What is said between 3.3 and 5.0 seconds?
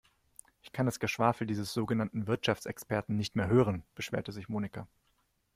mehr hören, beschwerte sich Monika.